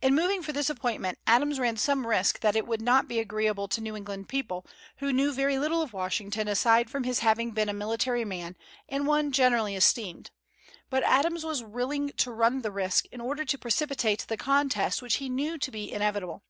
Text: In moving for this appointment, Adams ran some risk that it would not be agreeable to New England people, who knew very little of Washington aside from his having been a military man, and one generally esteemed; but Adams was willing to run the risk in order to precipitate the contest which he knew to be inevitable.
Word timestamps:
In 0.00 0.14
moving 0.14 0.44
for 0.44 0.52
this 0.52 0.70
appointment, 0.70 1.18
Adams 1.26 1.58
ran 1.58 1.76
some 1.76 2.06
risk 2.06 2.38
that 2.38 2.54
it 2.54 2.68
would 2.68 2.80
not 2.80 3.08
be 3.08 3.18
agreeable 3.18 3.66
to 3.66 3.80
New 3.80 3.96
England 3.96 4.28
people, 4.28 4.64
who 4.98 5.12
knew 5.12 5.32
very 5.32 5.58
little 5.58 5.82
of 5.82 5.92
Washington 5.92 6.46
aside 6.46 6.88
from 6.88 7.02
his 7.02 7.18
having 7.18 7.50
been 7.50 7.68
a 7.68 7.72
military 7.72 8.24
man, 8.24 8.54
and 8.88 9.08
one 9.08 9.32
generally 9.32 9.74
esteemed; 9.74 10.30
but 10.88 11.02
Adams 11.02 11.44
was 11.44 11.64
willing 11.64 12.10
to 12.10 12.30
run 12.30 12.62
the 12.62 12.70
risk 12.70 13.06
in 13.06 13.20
order 13.20 13.44
to 13.44 13.58
precipitate 13.58 14.24
the 14.28 14.36
contest 14.36 15.02
which 15.02 15.16
he 15.16 15.28
knew 15.28 15.58
to 15.58 15.72
be 15.72 15.90
inevitable. 15.90 16.44